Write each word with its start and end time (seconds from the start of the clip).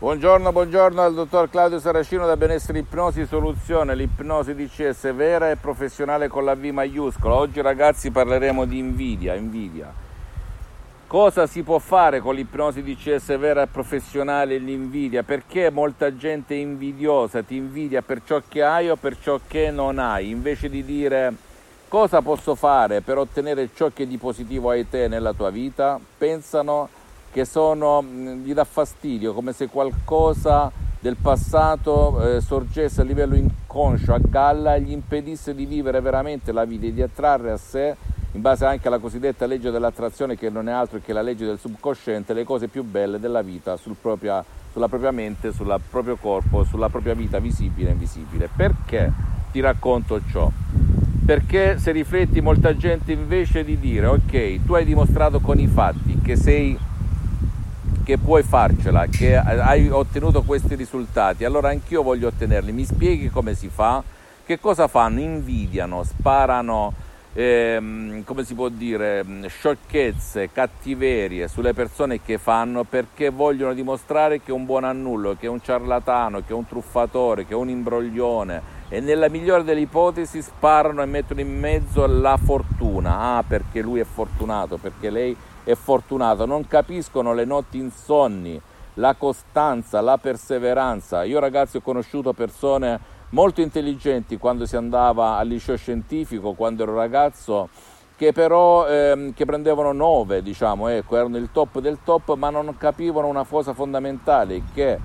Buongiorno, 0.00 0.50
buongiorno 0.50 1.02
al 1.02 1.12
dottor 1.12 1.50
Claudio 1.50 1.78
Saracino 1.78 2.24
da 2.24 2.34
Benessere 2.34 2.78
Ipnosi 2.78 3.26
Soluzione, 3.26 3.94
l'ipnosi 3.94 4.54
DCS 4.54 5.12
vera 5.12 5.50
e 5.50 5.56
professionale 5.56 6.26
con 6.26 6.42
la 6.42 6.54
V 6.54 6.64
maiuscola. 6.64 7.34
Oggi 7.34 7.60
ragazzi 7.60 8.10
parleremo 8.10 8.64
di 8.64 8.78
invidia, 8.78 9.34
invidia. 9.34 9.92
Cosa 11.06 11.46
si 11.46 11.62
può 11.62 11.78
fare 11.78 12.20
con 12.20 12.34
l'ipnosi 12.34 12.82
DCS 12.82 13.36
vera 13.36 13.60
e 13.60 13.66
professionale 13.66 14.54
e 14.54 14.58
l'invidia? 14.58 15.22
Perché 15.22 15.68
molta 15.68 16.16
gente 16.16 16.54
è 16.54 16.58
invidiosa, 16.58 17.42
ti 17.42 17.56
invidia 17.56 18.00
per 18.00 18.22
ciò 18.24 18.40
che 18.48 18.62
hai 18.62 18.88
o 18.88 18.96
per 18.96 19.18
ciò 19.20 19.38
che 19.46 19.70
non 19.70 19.98
hai, 19.98 20.30
invece 20.30 20.70
di 20.70 20.82
dire 20.82 21.34
cosa 21.88 22.22
posso 22.22 22.54
fare 22.54 23.02
per 23.02 23.18
ottenere 23.18 23.68
ciò 23.74 23.90
che 23.92 24.06
di 24.06 24.16
positivo 24.16 24.70
hai 24.70 24.88
te 24.88 25.08
nella 25.08 25.34
tua 25.34 25.50
vita, 25.50 26.00
pensano 26.16 26.88
che 27.32 27.44
sono, 27.44 28.02
gli 28.02 28.52
dà 28.52 28.64
fastidio, 28.64 29.32
come 29.32 29.52
se 29.52 29.68
qualcosa 29.68 30.70
del 30.98 31.16
passato 31.16 32.36
eh, 32.36 32.40
sorgesse 32.40 33.00
a 33.00 33.04
livello 33.04 33.34
inconscio, 33.34 34.12
a 34.12 34.18
galla, 34.20 34.74
e 34.74 34.82
gli 34.82 34.92
impedisse 34.92 35.54
di 35.54 35.64
vivere 35.64 36.00
veramente 36.00 36.52
la 36.52 36.64
vita 36.64 36.86
e 36.86 36.92
di 36.92 37.02
attrarre 37.02 37.52
a 37.52 37.56
sé, 37.56 37.96
in 38.32 38.40
base 38.42 38.64
anche 38.66 38.88
alla 38.88 38.98
cosiddetta 38.98 39.46
legge 39.46 39.70
dell'attrazione, 39.70 40.36
che 40.36 40.50
non 40.50 40.68
è 40.68 40.72
altro 40.72 41.00
che 41.02 41.12
la 41.12 41.22
legge 41.22 41.46
del 41.46 41.58
subconsciente, 41.58 42.34
le 42.34 42.44
cose 42.44 42.68
più 42.68 42.84
belle 42.84 43.18
della 43.18 43.42
vita 43.42 43.76
sul 43.76 43.96
propria, 44.00 44.44
sulla 44.72 44.88
propria 44.88 45.10
mente, 45.10 45.52
sul 45.52 45.80
proprio 45.88 46.16
corpo, 46.16 46.64
sulla 46.64 46.88
propria 46.88 47.14
vita 47.14 47.38
visibile 47.38 47.88
e 47.88 47.92
invisibile. 47.92 48.48
Perché 48.54 49.10
ti 49.50 49.60
racconto 49.60 50.20
ciò? 50.30 50.50
Perché 51.24 51.78
se 51.78 51.92
rifletti 51.92 52.40
molta 52.40 52.76
gente 52.76 53.12
invece 53.12 53.64
di 53.64 53.78
dire 53.78 54.06
ok, 54.06 54.64
tu 54.64 54.74
hai 54.74 54.84
dimostrato 54.84 55.40
con 55.40 55.58
i 55.58 55.66
fatti 55.66 56.20
che 56.20 56.36
sei 56.36 56.76
che 58.10 58.18
puoi 58.18 58.42
farcela, 58.42 59.06
che 59.06 59.36
hai 59.36 59.88
ottenuto 59.88 60.42
questi 60.42 60.74
risultati, 60.74 61.44
allora 61.44 61.68
anch'io 61.68 62.02
voglio 62.02 62.26
ottenerli. 62.26 62.72
Mi 62.72 62.84
spieghi 62.84 63.30
come 63.30 63.54
si 63.54 63.68
fa? 63.68 64.02
Che 64.44 64.58
cosa 64.58 64.88
fanno? 64.88 65.20
Invidiano, 65.20 66.02
sparano, 66.02 66.92
ehm, 67.32 68.24
come 68.24 68.44
si 68.44 68.54
può 68.54 68.68
dire, 68.68 69.24
sciocchezze, 69.46 70.50
cattiverie 70.50 71.46
sulle 71.46 71.72
persone 71.72 72.20
che 72.20 72.38
fanno 72.38 72.82
perché 72.82 73.30
vogliono 73.30 73.74
dimostrare 73.74 74.40
che 74.40 74.50
è 74.50 74.54
un 74.54 74.64
buon 74.64 74.82
annullo, 74.82 75.36
che 75.38 75.46
è 75.46 75.48
un 75.48 75.62
ciarlatano, 75.62 76.40
che 76.40 76.48
è 76.48 76.54
un 76.54 76.66
truffatore, 76.66 77.46
che 77.46 77.52
è 77.52 77.56
un 77.56 77.68
imbroglione 77.68 78.78
e 78.88 78.98
nella 78.98 79.28
migliore 79.28 79.62
delle 79.62 79.82
ipotesi 79.82 80.42
sparano 80.42 81.00
e 81.00 81.06
mettono 81.06 81.38
in 81.40 81.56
mezzo 81.56 82.04
la 82.06 82.36
fortuna. 82.36 83.36
Ah, 83.36 83.44
perché 83.46 83.80
lui 83.80 84.00
è 84.00 84.04
fortunato, 84.04 84.78
perché 84.78 85.10
lei 85.10 85.32
è 85.32 85.49
fortunato. 85.74 86.46
Non 86.46 86.66
capiscono 86.66 87.32
le 87.34 87.44
notti 87.44 87.78
insonni, 87.78 88.60
la 88.94 89.14
costanza, 89.14 90.00
la 90.00 90.18
perseveranza. 90.18 91.24
Io 91.24 91.38
ragazzi 91.38 91.78
ho 91.78 91.80
conosciuto 91.80 92.32
persone 92.32 93.18
molto 93.30 93.60
intelligenti 93.60 94.38
quando 94.38 94.66
si 94.66 94.76
andava 94.76 95.36
al 95.36 95.48
liceo 95.48 95.76
scientifico, 95.76 96.52
quando 96.52 96.82
ero 96.82 96.94
ragazzo, 96.94 97.68
che 98.16 98.32
però 98.32 98.86
ehm, 98.86 99.32
che 99.32 99.44
prendevano 99.44 99.92
9, 99.92 100.42
diciamo, 100.42 100.88
ecco, 100.88 101.16
erano 101.16 101.36
il 101.36 101.50
top 101.52 101.80
del 101.80 101.98
top, 102.04 102.34
ma 102.34 102.50
non 102.50 102.76
capivano 102.76 103.26
una 103.26 103.44
cosa 103.44 103.72
fondamentale, 103.72 104.62
che 104.74 104.98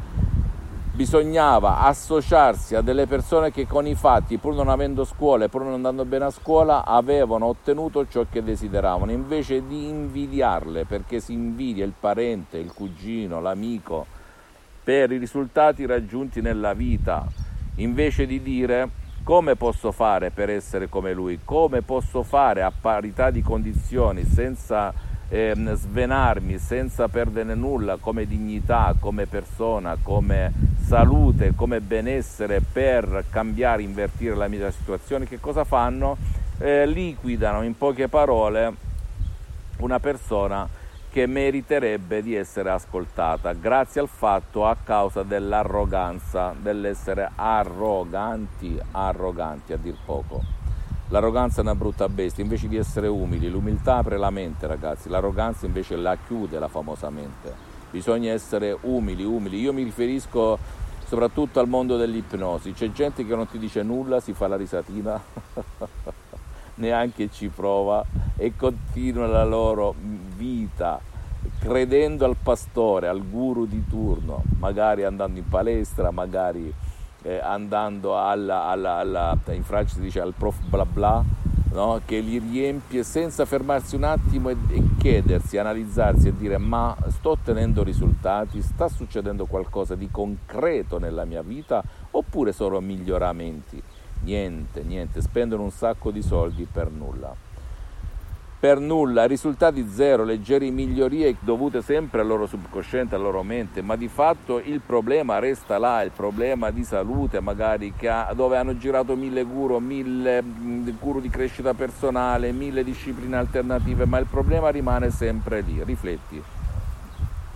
bisognava 0.96 1.80
associarsi 1.82 2.74
a 2.74 2.82
delle 2.82 3.06
persone 3.06 3.52
che 3.52 3.68
con 3.68 3.86
i 3.86 3.96
fatti, 3.96 4.38
pur 4.38 4.56
non 4.56 4.70
avendo 4.70 5.04
scuola 5.04 5.44
e 5.44 5.50
pur 5.50 5.64
non 5.64 5.74
andando 5.74 6.06
bene 6.06 6.26
a 6.26 6.30
scuola, 6.30 6.86
avevano 6.86 7.48
ottenuto 7.48 8.08
ciò 8.08 8.26
che 8.30 8.42
desideravano, 8.42 9.12
invece 9.12 9.68
di 9.68 9.90
invidiarle, 9.90 10.86
perché 10.86 11.20
si 11.20 11.34
invidia 11.34 11.84
il 11.84 11.94
parente, 12.00 12.58
il 12.58 12.72
cugino, 12.72 13.42
l'amico, 13.42 14.06
per 14.84 15.12
i 15.12 15.18
risultati 15.18 15.86
raggiunti 15.86 16.40
nella 16.40 16.73
vita, 16.73 17.28
invece 17.76 18.26
di 18.26 18.42
dire 18.42 18.90
come 19.23 19.56
posso 19.56 19.92
fare 19.92 20.30
per 20.30 20.50
essere 20.50 20.88
come 20.88 21.14
lui, 21.14 21.39
come 21.44 21.82
posso 21.82 22.23
fare 22.23 22.61
a 22.61 22.72
parità 22.72 23.32
di 23.32 23.42
condizioni 23.42 24.23
senza 24.23 24.94
eh, 25.30 25.53
svenarmi 25.73 26.58
senza 26.58 27.08
perdere 27.08 27.55
nulla 27.55 27.97
come 27.99 28.25
dignità, 28.25 28.95
come 28.99 29.25
persona, 29.25 29.97
come 30.02 30.52
salute, 30.86 31.53
come 31.55 31.81
benessere 31.81 32.61
per 32.61 33.25
cambiare, 33.30 33.81
invertire 33.81 34.36
la 34.36 34.47
mia 34.47 34.71
situazione, 34.71 35.27
che 35.27 35.39
cosa 35.39 35.63
fanno? 35.63 36.17
Eh, 36.59 36.86
liquidano 36.86 37.63
in 37.63 37.77
poche 37.77 38.08
parole 38.08 38.73
una 39.77 39.99
persona 39.99 40.67
che 41.11 41.27
meriterebbe 41.27 42.21
di 42.21 42.36
essere 42.36 42.69
ascoltata 42.69 43.53
grazie 43.53 44.02
al 44.02 44.09
fatto 44.09 44.65
a 44.65 44.75
causa 44.81 45.23
dell'arroganza, 45.23 46.53
dell'essere 46.59 47.31
arroganti, 47.36 48.77
arroganti 48.92 49.71
a 49.71 49.77
dir 49.77 49.95
poco. 50.05 50.64
L'arroganza 51.10 51.60
è 51.60 51.64
una 51.64 51.76
brutta 51.76 52.10
bestia, 52.10 52.43
invece 52.43 52.67
di 52.67 52.77
essere 52.77 53.08
umili, 53.08 53.49
l'umiltà 53.49 53.98
apre 53.98 54.17
la 54.17 54.32
mente 54.32 54.66
ragazzi, 54.66 55.08
l'arroganza 55.08 55.67
invece 55.67 55.95
la 55.95 56.17
chiude 56.26 56.58
la 56.58 56.67
famosa 56.67 57.10
mente. 57.11 57.54
Bisogna 57.92 58.32
essere 58.32 58.76
umili, 58.82 59.23
umili. 59.23 59.60
Io 59.60 59.71
mi 59.71 59.83
riferisco 59.83 60.58
soprattutto 61.05 61.60
al 61.60 61.67
mondo 61.67 61.95
dell'ipnosi. 61.95 62.73
C'è 62.73 62.92
gente 62.92 63.26
che 63.26 63.36
non 63.36 63.48
ti 63.48 63.60
dice 63.60 63.83
nulla, 63.83 64.20
si 64.20 64.33
fa 64.33 64.48
la 64.48 64.58
risatina, 64.58 65.21
neanche 66.76 67.30
ci 67.32 67.49
prova 67.49 68.04
e 68.36 68.54
continua 68.55 69.27
la 69.27 69.45
loro 69.45 69.93
vita 70.36 70.99
credendo 71.60 72.26
al 72.26 72.36
pastore, 72.42 73.08
al 73.08 73.27
guru 73.27 73.66
di 73.66 73.86
turno, 73.87 74.43
magari 74.58 75.04
andando 75.04 75.39
in 75.39 75.48
palestra, 75.48 76.11
magari 76.11 76.73
eh, 77.25 77.39
andando 77.39 78.17
alla, 78.17 78.65
alla, 78.65 78.97
alla, 78.97 79.37
in 79.47 79.63
Francia 79.63 79.95
si 79.95 80.02
dice 80.02 80.21
al 80.21 80.33
prof 80.37 80.59
bla 80.67 80.86
bla, 80.86 81.23
no? 81.71 81.99
che 82.05 82.19
li 82.19 82.37
riempie 82.37 83.03
senza 83.03 83.45
fermarsi 83.45 83.95
un 83.95 84.03
attimo 84.03 84.49
e, 84.49 84.55
e 84.69 84.83
chiedersi, 84.99 85.58
analizzarsi 85.58 86.27
e 86.27 86.37
dire 86.37 86.59
ma 86.59 86.95
sto 87.08 87.31
ottenendo 87.31 87.81
risultati, 87.81 88.61
sta 88.61 88.87
succedendo 88.87 89.45
qualcosa 89.45 89.95
di 89.95 90.09
concreto 90.11 90.99
nella 90.99 91.25
mia 91.25 91.41
vita 91.41 91.83
oppure 92.11 92.52
solo 92.52 92.80
miglioramenti? 92.80 93.81
Niente, 94.21 94.83
niente, 94.83 95.21
spendono 95.21 95.63
un 95.63 95.71
sacco 95.71 96.11
di 96.11 96.21
soldi 96.21 96.67
per 96.71 96.92
nulla 96.92 97.45
per 98.65 98.80
nulla, 98.80 99.26
risultati 99.26 99.87
zero, 99.87 100.23
leggeri 100.23 100.71
migliorie 100.71 101.36
dovute 101.39 101.83
sempre 101.83 102.21
al 102.21 102.26
loro 102.26 102.48
subconsciente, 102.48 103.14
alla 103.14 103.26
loro 103.26 103.43
mente, 103.43 103.83
ma 103.83 103.95
di 103.95 104.08
fatto 104.08 104.58
il 104.58 104.81
problema 104.83 105.37
resta 105.37 105.77
là, 105.77 106.02
il 106.02 106.09
problema 106.09 106.71
di 106.71 106.83
salute 106.83 107.39
magari 107.42 107.93
ha, 108.08 108.33
dove 108.33 108.58
hanno 108.58 108.75
girato 108.75 109.15
mille 109.15 109.43
guru, 109.43 109.77
mille 109.77 110.43
guru 110.99 111.21
di 111.21 111.30
crescita 111.30 111.75
personale, 111.75 112.52
mille 112.54 112.83
discipline 112.83 113.37
alternative, 113.37 114.08
ma 114.08 114.17
il 114.17 114.25
problema 114.25 114.70
rimane 114.70 115.11
sempre 115.11 115.61
lì, 115.61 115.83
rifletti. 115.83 116.42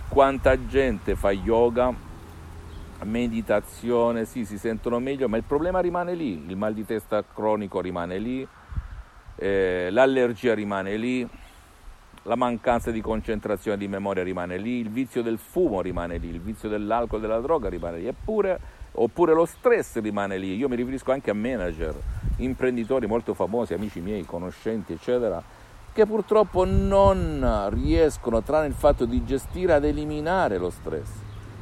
Quanta 0.06 0.64
gente 0.64 1.16
fa 1.16 1.32
yoga, 1.32 1.92
meditazione, 3.02 4.26
sì, 4.26 4.44
si 4.44 4.58
sentono 4.58 5.00
meglio, 5.00 5.28
ma 5.28 5.36
il 5.36 5.42
problema 5.44 5.80
rimane 5.80 6.14
lì, 6.14 6.44
il 6.46 6.56
mal 6.56 6.72
di 6.72 6.86
testa 6.86 7.24
cronico 7.24 7.80
rimane 7.80 8.16
lì, 8.18 8.46
eh, 9.40 9.88
l'allergia 9.90 10.52
rimane 10.52 10.96
lì, 10.96 11.26
la 12.24 12.34
mancanza 12.34 12.90
di 12.90 13.00
concentrazione 13.00 13.78
di 13.78 13.88
memoria 13.88 14.22
rimane 14.22 14.58
lì, 14.58 14.80
il 14.80 14.90
vizio 14.90 15.22
del 15.22 15.38
fumo 15.38 15.80
rimane 15.80 16.18
lì, 16.18 16.28
il 16.28 16.40
vizio 16.40 16.68
dell'alcol 16.68 17.18
e 17.18 17.22
della 17.22 17.40
droga 17.40 17.70
rimane 17.70 17.98
lì, 17.98 18.06
eppure, 18.06 18.60
oppure 18.92 19.32
lo 19.32 19.46
stress 19.46 19.98
rimane 20.00 20.36
lì. 20.36 20.56
Io 20.56 20.68
mi 20.68 20.76
riferisco 20.76 21.10
anche 21.10 21.30
a 21.30 21.34
manager, 21.34 21.94
imprenditori 22.36 23.06
molto 23.06 23.32
famosi, 23.32 23.72
amici 23.72 24.00
miei, 24.00 24.26
conoscenti, 24.26 24.92
eccetera, 24.92 25.42
che 25.90 26.04
purtroppo 26.04 26.66
non 26.66 27.70
riescono, 27.70 28.42
tranne 28.42 28.66
il 28.66 28.74
fatto 28.74 29.06
di 29.06 29.24
gestire, 29.24 29.72
ad 29.72 29.84
eliminare 29.84 30.58
lo 30.58 30.68
stress. 30.68 31.08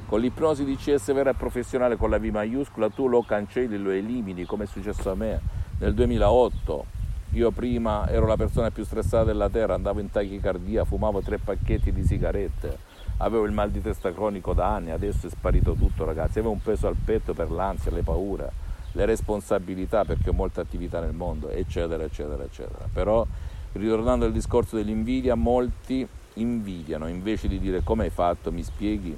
Con 0.08 0.18
l'ipnosi 0.18 0.64
di 0.64 0.74
CS 0.74 1.12
vera 1.12 1.30
e 1.30 1.34
professionale 1.34 1.96
con 1.96 2.10
la 2.10 2.18
V 2.18 2.24
maiuscola 2.24 2.88
tu 2.88 3.06
lo 3.06 3.22
cancelli, 3.22 3.78
lo 3.78 3.90
elimini, 3.90 4.46
come 4.46 4.64
è 4.64 4.66
successo 4.66 5.10
a 5.10 5.14
me 5.14 5.40
nel 5.78 5.94
2008 5.94 6.97
io 7.32 7.50
prima 7.50 8.08
ero 8.08 8.26
la 8.26 8.36
persona 8.36 8.70
più 8.70 8.84
stressata 8.84 9.24
della 9.24 9.48
terra, 9.48 9.74
andavo 9.74 10.00
in 10.00 10.10
tachicardia, 10.10 10.84
fumavo 10.84 11.20
tre 11.20 11.38
pacchetti 11.38 11.92
di 11.92 12.04
sigarette, 12.04 12.78
avevo 13.18 13.44
il 13.44 13.52
mal 13.52 13.70
di 13.70 13.82
testa 13.82 14.12
cronico 14.12 14.54
da 14.54 14.74
anni, 14.74 14.90
adesso 14.90 15.26
è 15.26 15.30
sparito 15.30 15.74
tutto 15.74 16.04
ragazzi, 16.04 16.38
avevo 16.38 16.52
un 16.52 16.62
peso 16.62 16.86
al 16.86 16.96
petto 16.96 17.34
per 17.34 17.50
l'ansia, 17.50 17.90
le 17.90 18.02
paure, 18.02 18.50
le 18.92 19.04
responsabilità 19.04 20.04
perché 20.04 20.30
ho 20.30 20.32
molta 20.32 20.62
attività 20.62 21.00
nel 21.00 21.12
mondo, 21.12 21.50
eccetera, 21.50 22.02
eccetera, 22.02 22.42
eccetera. 22.42 22.88
Però, 22.92 23.26
ritornando 23.72 24.24
al 24.24 24.32
discorso 24.32 24.76
dell'invidia, 24.76 25.34
molti 25.34 26.06
invidiano, 26.34 27.08
invece 27.08 27.48
di 27.48 27.58
dire 27.58 27.82
come 27.82 28.04
hai 28.04 28.10
fatto, 28.10 28.50
mi 28.50 28.62
spieghi, 28.62 29.16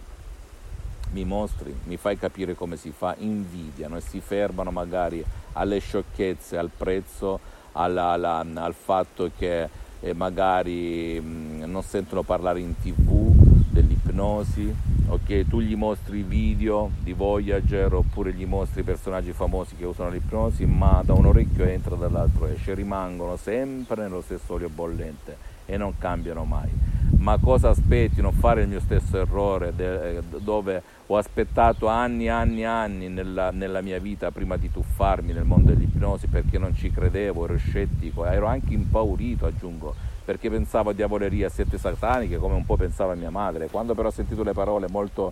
mi 1.13 1.25
mostri, 1.25 1.75
mi 1.85 1.97
fai 1.97 2.19
capire 2.19 2.55
come 2.55 2.77
si 2.77 2.91
fa, 2.91 3.15
invidiano 3.19 3.97
e 3.97 4.01
si 4.01 4.21
fermano 4.21 4.71
magari 4.71 5.25
alle 5.53 5.79
sciocchezze, 5.79 6.57
al 6.57 6.71
prezzo 6.77 7.59
alla, 7.73 8.11
alla, 8.11 8.45
al 8.55 8.75
fatto 8.75 9.31
che 9.37 9.69
eh, 10.01 10.15
magari 10.15 11.21
mh, 11.21 11.65
non 11.67 11.83
sentono 11.83 12.23
parlare 12.23 12.61
in 12.61 12.75
tv 12.81 13.33
dell'ipnosi, 13.71 14.75
ok? 15.07 15.47
Tu 15.49 15.61
gli 15.61 15.77
mostri 15.77 16.23
video 16.23 16.91
di 17.01 17.13
Voyager 17.13 17.95
oppure 17.95 18.33
gli 18.33 18.47
mostri 18.47 18.83
personaggi 18.83 19.33
famosi 19.33 19.77
che 19.77 19.85
usano 19.85 20.11
l'ipnosi, 20.11 20.67
ma 20.67 21.03
da 21.05 21.13
un 21.13 21.27
orecchio 21.27 21.65
entra 21.65 21.95
dall'altro 21.95 22.47
esce, 22.47 22.75
rimangono 22.75 23.37
sempre 23.37 24.03
nello 24.03 24.21
stesso 24.21 24.55
olio 24.55 24.69
bollente 24.69 25.37
e 25.67 25.77
non 25.77 25.97
cambiano 25.99 26.45
mai. 26.45 26.90
Ma 27.21 27.37
cosa 27.37 27.69
aspetti? 27.69 28.23
Non 28.23 28.33
fare 28.33 28.63
il 28.63 28.69
mio 28.69 28.81
stesso 28.81 29.19
errore 29.19 29.75
de, 29.77 30.23
dove 30.39 30.83
ho 31.07 31.19
aspettato 31.19 31.87
anni 31.87 32.25
e 32.25 32.29
anni 32.31 32.63
e 32.63 32.65
anni 32.65 33.09
nella, 33.09 33.51
nella, 33.51 33.83
mia 33.83 33.99
vita 33.99 34.31
prima 34.31 34.57
di 34.57 34.71
tuffarmi 34.71 35.35
nel 35.35 35.45
mondo 35.45 35.71
dell'ipnosi 35.71 36.29
perché 36.29 36.57
non 36.57 36.75
ci 36.75 36.91
credevo, 36.91 37.45
ero 37.45 37.59
scettico, 37.59 38.25
ero 38.25 38.47
anche 38.47 38.73
impaurito, 38.73 39.45
aggiungo, 39.45 39.95
perché 40.25 40.49
pensavo 40.49 40.91
a 40.91 40.93
diavolerie, 40.95 41.45
a 41.45 41.51
sette 41.51 41.77
sataniche, 41.77 42.39
come 42.39 42.55
un 42.55 42.65
po' 42.65 42.77
pensava 42.77 43.15
mia 43.15 43.31
madre. 43.31 43.69
Quando 43.69 43.95
però 43.95 44.09
ho 44.09 44.13
sentito 44.13 44.43
le 44.43 44.55
parole 44.55 44.87
molto 44.89 45.31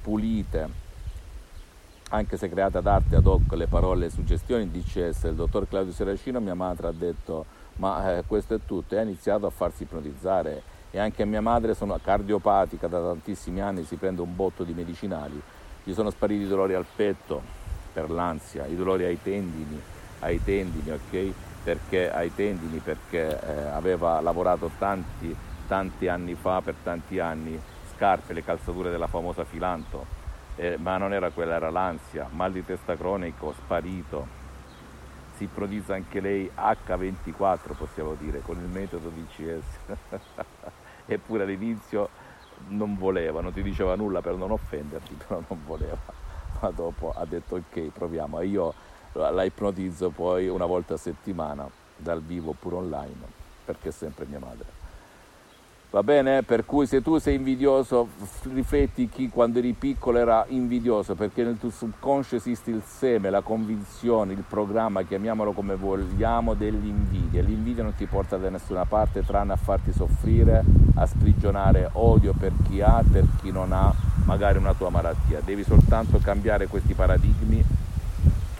pulite, 0.00 0.84
anche 2.08 2.38
se 2.38 2.48
create 2.48 2.78
ad 2.78 2.86
arte 2.86 3.14
ad 3.14 3.26
hoc, 3.26 3.52
le 3.52 3.66
parole, 3.66 4.06
le 4.06 4.10
suggestioni 4.10 4.70
di 4.70 4.82
il 4.94 5.34
dottor 5.34 5.68
Claudio 5.68 5.92
Seracino, 5.92 6.40
mia 6.40 6.54
madre 6.54 6.86
ha 6.86 6.92
detto 6.92 7.44
ma 7.76 8.16
eh, 8.16 8.24
questo 8.26 8.54
è 8.54 8.60
tutto 8.64 8.94
e 8.94 8.98
ha 8.98 9.02
iniziato 9.02 9.44
a 9.44 9.50
farsi 9.50 9.82
ipnotizzare 9.82 10.62
e 10.96 10.98
anche 10.98 11.26
mia 11.26 11.42
madre 11.42 11.74
sono 11.74 12.00
cardiopatica 12.02 12.86
da 12.86 13.02
tantissimi 13.02 13.60
anni, 13.60 13.84
si 13.84 13.96
prende 13.96 14.22
un 14.22 14.34
botto 14.34 14.64
di 14.64 14.72
medicinali, 14.72 15.38
gli 15.84 15.92
sono 15.92 16.08
spariti 16.08 16.44
i 16.44 16.48
dolori 16.48 16.72
al 16.72 16.86
petto 16.96 17.42
per 17.92 18.10
l'ansia, 18.10 18.64
i 18.64 18.74
dolori 18.74 19.04
ai 19.04 19.20
tendini, 19.22 19.78
ai 20.20 20.42
tendini, 20.42 20.90
ok? 20.90 21.32
perché, 21.62 22.10
ai 22.10 22.34
tendini 22.34 22.78
perché 22.78 23.38
eh, 23.42 23.62
aveva 23.66 24.22
lavorato 24.22 24.70
tanti, 24.78 25.36
tanti 25.66 26.08
anni 26.08 26.34
fa, 26.34 26.62
per 26.62 26.76
tanti 26.82 27.18
anni, 27.18 27.60
scarpe, 27.94 28.32
le 28.32 28.42
calzature 28.42 28.90
della 28.90 29.06
famosa 29.06 29.44
Filanto, 29.44 30.06
eh, 30.56 30.78
ma 30.78 30.96
non 30.96 31.12
era 31.12 31.28
quella, 31.28 31.56
era 31.56 31.68
l'ansia, 31.68 32.26
mal 32.30 32.52
di 32.52 32.64
testa 32.64 32.96
cronico, 32.96 33.52
sparito. 33.52 34.44
Si 35.34 35.44
ipnotizza 35.44 35.92
anche 35.92 36.20
lei 36.20 36.50
H24, 36.56 37.76
possiamo 37.76 38.14
dire, 38.14 38.40
con 38.40 38.56
il 38.56 38.70
metodo 38.70 39.10
DCS. 39.10 40.84
Eppure 41.06 41.44
all'inizio 41.44 42.08
non 42.68 42.96
voleva, 42.96 43.40
non 43.40 43.52
ti 43.52 43.62
diceva 43.62 43.94
nulla 43.96 44.20
per 44.20 44.34
non 44.34 44.50
offenderti, 44.50 45.14
però 45.26 45.42
non 45.48 45.60
voleva. 45.64 45.98
Ma 46.60 46.70
dopo 46.70 47.12
ha 47.14 47.24
detto 47.24 47.56
ok, 47.56 47.90
proviamo. 47.92 48.40
Io 48.42 48.74
la 49.12 49.44
ipnotizzo 49.44 50.10
poi 50.10 50.48
una 50.48 50.66
volta 50.66 50.94
a 50.94 50.98
settimana 50.98 51.68
dal 51.96 52.22
vivo 52.22 52.50
oppure 52.50 52.76
online 52.76 53.44
perché 53.64 53.88
è 53.88 53.92
sempre 53.92 54.26
mia 54.26 54.38
madre. 54.38 54.84
Va 55.96 56.02
bene? 56.02 56.42
Per 56.42 56.66
cui 56.66 56.86
se 56.86 57.00
tu 57.00 57.16
sei 57.16 57.36
invidioso, 57.36 58.08
rifletti 58.52 59.08
chi 59.08 59.30
quando 59.30 59.60
eri 59.60 59.72
piccolo 59.72 60.18
era 60.18 60.44
invidioso, 60.48 61.14
perché 61.14 61.42
nel 61.42 61.56
tuo 61.58 61.70
subconscio 61.70 62.36
esiste 62.36 62.70
il 62.70 62.82
seme, 62.84 63.30
la 63.30 63.40
convinzione, 63.40 64.34
il 64.34 64.44
programma, 64.46 65.04
chiamiamolo 65.04 65.52
come 65.52 65.74
vogliamo, 65.74 66.52
dell'invidia. 66.52 67.40
L'invidia 67.40 67.82
non 67.82 67.94
ti 67.94 68.04
porta 68.04 68.36
da 68.36 68.50
nessuna 68.50 68.84
parte 68.84 69.24
tranne 69.24 69.54
a 69.54 69.56
farti 69.56 69.90
soffrire, 69.90 70.62
a 70.96 71.06
sprigionare 71.06 71.88
odio 71.94 72.34
per 72.38 72.52
chi 72.68 72.82
ha, 72.82 73.02
per 73.10 73.24
chi 73.40 73.50
non 73.50 73.72
ha 73.72 73.90
magari 74.26 74.58
una 74.58 74.74
tua 74.74 74.90
malattia. 74.90 75.40
Devi 75.42 75.64
soltanto 75.64 76.18
cambiare 76.18 76.66
questi 76.66 76.92
paradigmi 76.92 77.64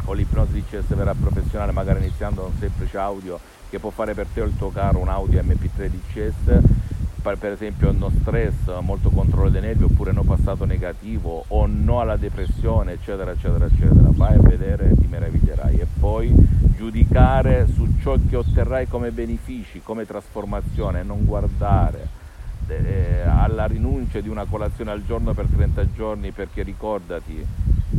o 0.07 0.13
l'ipnosi 0.15 0.55
di 0.55 0.65
CS 0.65 0.95
vera 0.95 1.13
professionale, 1.13 1.73
magari 1.73 1.99
iniziando 1.99 2.41
da 2.41 2.47
un 2.47 2.55
semplice 2.59 2.97
audio 2.97 3.39
che 3.69 3.79
può 3.79 3.91
fare 3.91 4.15
per 4.15 4.27
te 4.33 4.41
o 4.41 4.45
il 4.47 4.57
tuo 4.57 4.71
caro 4.71 5.01
un 5.01 5.09
audio 5.09 5.39
MP3 5.43 5.87
di 5.89 6.01
CS, 6.15 6.95
per 7.35 7.53
esempio 7.53 7.91
no 7.91 8.11
stress, 8.21 8.79
molto 8.81 9.11
controllo 9.11 9.49
dei 9.49 9.63
nervi 9.63 9.85
oppure 9.85 10.13
no 10.13 10.23
passato 10.23 10.65
negativo 10.65 11.45
o 11.49 11.67
no 11.67 12.01
alla 12.01 12.17
depressione, 12.17 12.93
eccetera, 12.93 13.33
eccetera, 13.33 13.65
eccetera. 13.65 14.09
Vai 14.11 14.37
a 14.37 14.41
vedere 14.41 14.95
ti 14.95 15.07
meraviglierai. 15.09 15.79
E 15.79 15.87
poi 15.99 16.33
giudicare 16.77 17.67
su 17.67 17.89
ciò 18.01 18.17
che 18.29 18.37
otterrai 18.37 18.87
come 18.87 19.11
benefici, 19.11 19.81
come 19.83 20.07
trasformazione, 20.07 21.03
non 21.03 21.25
guardare 21.25 22.09
eh, 22.69 23.23
alla 23.27 23.67
rinuncia 23.67 24.21
di 24.21 24.29
una 24.29 24.45
colazione 24.45 24.91
al 24.91 25.05
giorno 25.05 25.33
per 25.33 25.47
30 25.47 25.93
giorni 25.93 26.31
perché 26.31 26.63
ricordati 26.63 27.45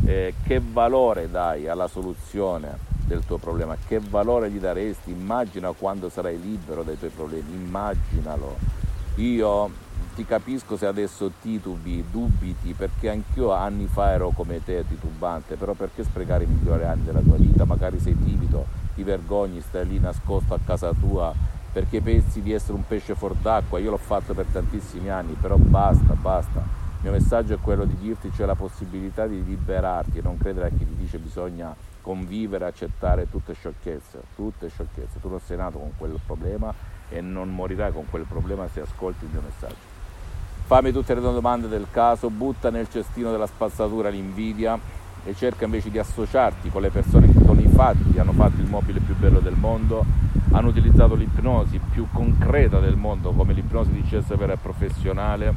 eh, 0.06 0.34
che 0.44 0.62
valore 0.62 1.30
dai 1.30 1.68
alla 1.68 1.88
soluzione 1.88 2.86
del 3.06 3.24
tuo 3.26 3.38
problema, 3.38 3.78
che 3.88 4.00
valore 4.00 4.52
gli 4.52 4.60
daresti, 4.60 5.12
immagina 5.12 5.72
quando 5.72 6.10
sarai 6.10 6.40
libero 6.40 6.84
dai 6.84 6.98
tuoi 6.98 7.10
problemi, 7.10 7.54
immaginalo. 7.54 8.87
Io 9.18 9.72
ti 10.14 10.26
capisco 10.26 10.78
se 10.78 10.86
adesso 10.86 11.32
titubi, 11.42 12.06
dubiti, 12.12 12.74
perché 12.74 13.10
anch'io 13.10 13.52
anni 13.52 13.88
fa 13.88 14.12
ero 14.12 14.30
come 14.30 14.64
te, 14.64 14.86
titubante, 14.88 15.56
però 15.56 15.74
perché 15.74 16.04
sprecare 16.04 16.44
i 16.44 16.48
migliori 16.48 16.84
anni 16.84 17.04
della 17.04 17.22
tua 17.22 17.36
vita? 17.36 17.66
Magari 17.66 18.00
sei 18.00 18.16
timido, 18.16 18.68
ti 18.94 19.02
vergogni, 19.02 19.60
stai 19.62 19.88
lì 19.88 20.00
nascosto 20.00 20.54
a 20.54 20.60
casa 20.64 20.94
tua 20.94 21.34
perché 21.74 22.00
pensi 22.00 22.44
di 22.44 22.54
essere 22.54 22.74
un 22.74 22.86
pesce 22.86 23.16
fuor 23.16 23.34
d'acqua, 23.34 23.80
io 23.80 23.90
l'ho 23.90 23.98
fatto 23.98 24.36
per 24.36 24.46
tantissimi 24.52 25.10
anni, 25.10 25.34
però 25.34 25.58
basta, 25.58 26.14
basta 26.14 26.60
il 26.60 27.04
mio 27.04 27.12
messaggio 27.12 27.54
è 27.54 27.60
quello 27.60 27.86
di 27.86 27.96
dirti 27.98 28.30
c'è 28.32 28.46
la 28.46 28.56
possibilità 28.56 29.28
di 29.28 29.44
liberarti 29.44 30.20
e 30.20 30.22
non 30.22 30.38
credere 30.38 30.68
a 30.68 30.70
chi 30.70 30.86
ti 30.86 30.96
dice 30.96 31.18
bisogna 31.18 31.76
convivere, 32.02 32.66
accettare 32.66 33.30
tutte 33.30 33.54
sciocchezze, 33.54 34.22
tutte 34.36 34.70
sciocchezze. 34.70 35.20
Tu 35.20 35.30
non 35.30 35.40
sei 35.40 35.58
nato 35.58 35.78
con 35.78 35.92
quel 35.98 36.20
problema 36.26 36.74
e 37.10 37.22
non 37.22 37.54
morirai 37.54 37.92
con 37.92 38.06
quel 38.10 38.26
problema 38.28 38.68
se 38.68 38.82
ascolti 38.82 39.26
il 39.26 39.32
mio 39.32 39.42
messaggio. 39.42 39.96
Fammi 40.66 40.92
tutte 40.92 41.14
le 41.14 41.22
domande 41.22 41.68
del 41.68 41.88
caso, 41.90 42.30
butta 42.30 42.70
nel 42.70 42.90
cestino 42.90 43.32
della 43.32 43.48
spazzatura 43.48 44.10
l'invidia 44.10 44.78
e 45.24 45.34
cerca 45.34 45.66
invece 45.66 45.90
di 45.90 45.98
associarti 45.98 46.70
con 46.70 46.82
le 46.82 46.90
persone 46.90 47.32
che 47.32 47.44
con 47.46 47.60
i 47.60 47.68
fatti 47.68 48.18
hanno 48.18 48.34
fatto 48.34 48.62
il 48.62 48.68
mobile 48.68 49.00
più 49.00 49.16
bello 49.16 49.40
del 49.40 49.56
mondo, 49.56 50.06
hanno 50.52 50.68
utilizzato 50.68 51.16
l'ipnosi 51.16 51.80
più 51.92 52.08
concreta 52.12 52.80
del 52.80 52.96
mondo 52.96 53.32
come 53.32 53.54
l'ipnosi 53.54 53.92
di 53.92 54.04
CS 54.04 54.36
vera 54.36 54.54
e 54.54 54.58
professionale 54.58 55.54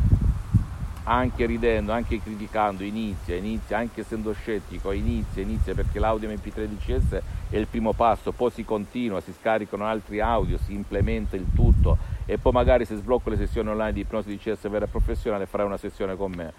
anche 1.11 1.45
ridendo, 1.45 1.91
anche 1.91 2.23
criticando, 2.23 2.85
inizia, 2.85 3.35
inizia, 3.35 3.79
anche 3.79 4.03
essendo 4.03 4.31
scettico, 4.33 4.93
inizia, 4.93 5.43
inizia 5.43 5.75
perché 5.75 5.99
l'audio 5.99 6.29
MP3 6.29 6.67
DCS 6.67 7.21
è 7.51 7.57
il 7.57 7.67
primo 7.67 7.93
passo, 7.93 8.31
poi 8.31 8.53
si 8.53 8.65
continua, 8.65 9.21
si 9.21 9.35
scaricano 9.39 9.87
altri 9.87 10.21
audio, 10.21 10.57
si 10.57 10.73
implementa 10.73 11.35
il 11.35 11.47
tutto 11.53 11.99
e 12.27 12.39
poi 12.39 12.53
magari 12.53 12.85
se 12.85 12.95
sblocco 12.95 13.29
le 13.29 13.37
sessioni 13.37 13.71
online 13.71 13.93
di 13.93 14.03
ipnosi 14.03 14.37
DCS 14.37 14.69
vera 14.69 14.85
e 14.85 14.89
professionale 14.89 15.47
farai 15.47 15.67
una 15.67 15.79
sessione 15.79 16.15
con 16.15 16.31
me 16.31 16.53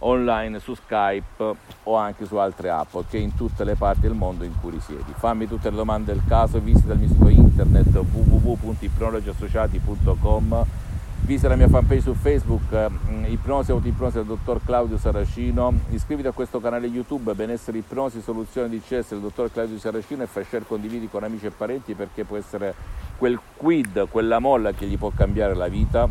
online 0.00 0.58
su 0.58 0.74
Skype 0.74 1.54
o 1.84 1.96
anche 1.96 2.26
su 2.26 2.36
altre 2.36 2.68
app, 2.68 2.92
ok? 2.92 3.14
In 3.14 3.34
tutte 3.34 3.64
le 3.64 3.76
parti 3.76 4.02
del 4.02 4.12
mondo 4.12 4.44
in 4.44 4.52
cui 4.60 4.72
risiedi. 4.72 5.14
Fammi 5.16 5.48
tutte 5.48 5.70
le 5.70 5.76
domande 5.76 6.12
del 6.12 6.20
caso, 6.28 6.60
visita 6.60 6.92
il 6.92 6.98
mio 6.98 7.08
sito 7.08 7.28
internet 7.28 7.94
www.ipnologiassociati.com 7.94 10.66
visita 11.20 11.48
la 11.48 11.56
mia 11.56 11.68
fanpage 11.68 12.02
su 12.02 12.14
Facebook, 12.14 12.72
eh, 12.72 13.30
Ipnosi 13.30 13.70
Autoipnosi 13.70 14.16
del 14.16 14.26
dottor 14.26 14.60
Claudio 14.64 14.96
Saracino, 14.96 15.72
iscriviti 15.90 16.28
a 16.28 16.32
questo 16.32 16.60
canale 16.60 16.86
YouTube 16.86 17.34
Benessere 17.34 17.78
Ipnosi 17.78 18.20
Soluzione 18.20 18.68
di 18.68 18.80
CS 18.80 19.10
del 19.10 19.20
dottor 19.20 19.50
Claudio 19.50 19.78
Saracino 19.78 20.22
e 20.22 20.26
fai 20.26 20.44
share 20.44 20.64
condividi 20.64 21.08
con 21.08 21.24
amici 21.24 21.46
e 21.46 21.50
parenti 21.50 21.94
perché 21.94 22.24
può 22.24 22.36
essere 22.36 22.74
quel 23.16 23.40
quid, 23.56 24.08
quella 24.08 24.38
molla 24.38 24.72
che 24.72 24.86
gli 24.86 24.96
può 24.96 25.10
cambiare 25.10 25.54
la 25.54 25.68
vita, 25.68 26.08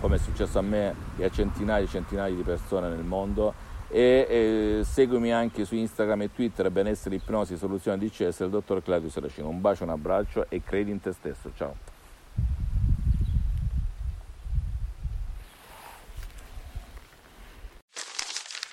come 0.00 0.16
è 0.16 0.18
successo 0.18 0.58
a 0.58 0.62
me 0.62 0.94
e 1.18 1.24
a 1.24 1.30
centinaia 1.30 1.84
e 1.84 1.88
centinaia 1.88 2.34
di 2.34 2.42
persone 2.42 2.88
nel 2.88 3.04
mondo. 3.04 3.70
E, 3.94 4.26
e 4.26 4.84
seguimi 4.84 5.34
anche 5.34 5.66
su 5.66 5.74
Instagram 5.74 6.22
e 6.22 6.32
Twitter 6.32 6.70
Benessere 6.70 7.16
Ipnosi 7.16 7.58
Soluzione 7.58 7.98
di 7.98 8.08
CS 8.08 8.38
del 8.38 8.48
dottor 8.48 8.82
Claudio 8.82 9.10
Saracino. 9.10 9.48
Un 9.48 9.60
bacio, 9.60 9.84
un 9.84 9.90
abbraccio 9.90 10.46
e 10.48 10.62
credi 10.64 10.90
in 10.90 11.00
te 11.00 11.12
stesso. 11.12 11.50
Ciao. 11.54 11.91